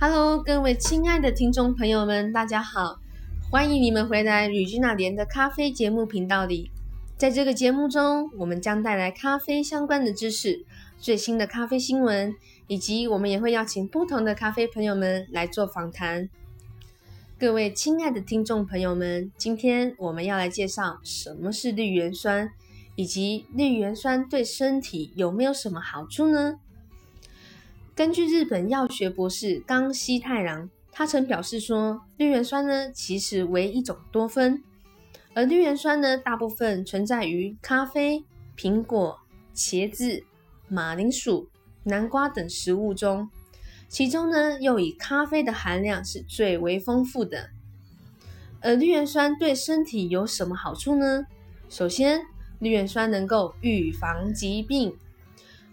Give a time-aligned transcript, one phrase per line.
[0.00, 3.00] Hello，各位亲爱的听众朋友们，大家好！
[3.50, 6.70] 欢迎你们回来吕君娜莲的咖啡节目频道里。
[7.16, 10.64] 在这个节目中，我们将带来咖啡相关的知识、
[11.00, 12.32] 最新的咖啡新闻，
[12.68, 16.28] 以及我们也会邀请不同的咖啡朋友们来做访谈。
[17.36, 22.48] 各位亲爱的听众朋友们，今天我们要来介绍什么是绿原酸，
[22.94, 26.60] 以及绿原酸对身体有没有什么好处呢？
[27.98, 34.62] 根据日本药学博士冈西太郎，他曾表示说，绿原酸呢其实为一种多酚，
[35.34, 38.22] 而绿原酸呢大部分存在于咖啡、
[38.56, 39.18] 苹果、
[39.52, 40.22] 茄子、
[40.68, 41.48] 马铃薯、
[41.82, 43.28] 南瓜等食物中，
[43.88, 47.50] 其中呢又以咖啡的含量是最为丰富的。
[48.60, 51.26] 而绿原酸对身体有什么好处呢？
[51.68, 52.20] 首先，
[52.60, 54.96] 绿原酸能够预防疾病，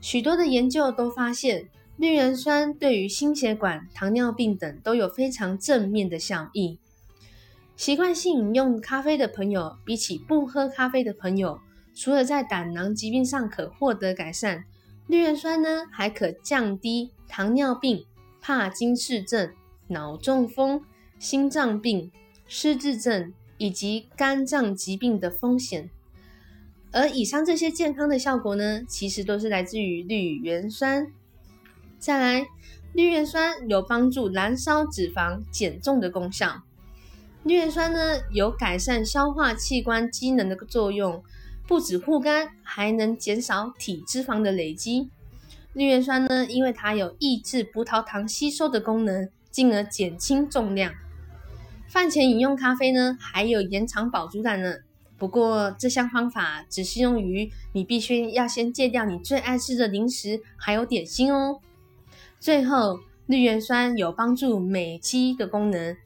[0.00, 1.68] 许多的研究都发现。
[1.96, 6.78] 绿原酸对于心血管、糖尿病等都有非常正面的效益。
[7.76, 11.60] 习惯性饮用咖啡的朋友，比起不喝咖啡的朋友，
[11.94, 14.64] 除了在胆囊疾病上可获得改善，
[15.06, 18.04] 绿原酸呢还可降低糖尿病、
[18.40, 19.52] 帕金氏症、
[19.88, 20.82] 脑中风、
[21.18, 22.10] 心脏病、
[22.46, 25.90] 失智症以及肝脏疾病的风险。
[26.92, 31.12] 而以上这些健康的效果呢，其实都是来自于绿原酸。
[32.04, 32.46] 再来，
[32.92, 36.60] 绿原酸有帮助燃烧脂肪、减重的功效。
[37.44, 41.24] 绿原酸呢，有改善消化器官机能的作用，
[41.66, 45.08] 不止护肝，还能减少体脂肪的累积。
[45.72, 50.92] 绿原酸呢，因为它有抑制葡萄糖吸收的功能，进而减轻重量。
[51.88, 54.74] 饭前饮用咖啡呢，还有延长饱足感呢。
[55.16, 61.60] 不过这项方法只适用于你必须要先戒掉你最爱吃的零食还有点心哦。
[62.44, 65.96] 最后，绿原酸有帮助美肌的功能。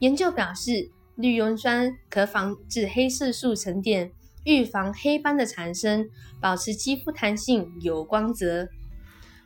[0.00, 4.10] 研究表示，绿原酸可防止黑色素沉淀，
[4.42, 6.10] 预防黑斑的产生，
[6.40, 8.66] 保持肌肤弹性有光泽。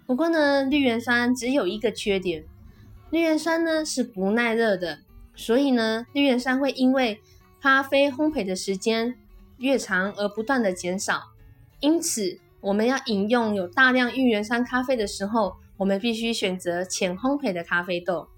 [0.07, 2.47] 不过呢，绿原酸只有一个缺点，
[3.11, 5.01] 绿原酸呢是不耐热的，
[5.35, 7.21] 所以呢，绿原酸会因为
[7.61, 9.15] 咖啡烘焙的时间
[9.59, 11.25] 越长而不断的减少。
[11.81, 18.29] 因此，我们要饮用有大量绿原酸咖啡的时候，我们必须选择浅烘焙的咖啡豆。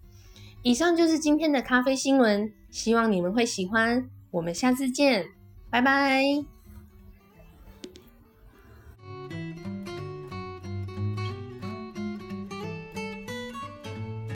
[0.62, 4.09] 以上就是今天的咖啡新闻，希望你们会喜欢。
[4.31, 5.27] 我们下次见，
[5.71, 6.59] 拜拜。